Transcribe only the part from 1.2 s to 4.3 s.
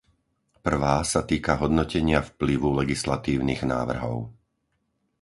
týka hodnotenia vplyvu legislatívnych návrhov.